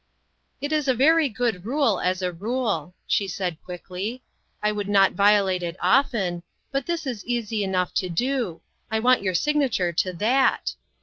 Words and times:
"It 0.63 0.71
is 0.71 0.87
a 0.87 0.95
very 0.95 1.29
good 1.29 1.63
rule, 1.63 1.99
as 1.99 2.23
a 2.23 2.31
rule," 2.33 2.95
she 3.05 3.27
said, 3.27 3.61
quickly;" 3.63 4.23
I 4.63 4.71
would 4.71 4.89
not 4.89 5.11
violate 5.11 5.61
it 5.61 5.75
often; 5.79 6.41
but 6.71 6.87
this 6.87 7.05
is 7.05 7.23
easy 7.23 7.63
enough 7.63 7.93
to 8.01 8.09
do; 8.09 8.61
I 8.89 8.97
want 8.99 9.21
your 9.21 9.35
signature 9.35 9.91
to 9.93 10.11
that." 10.13 10.73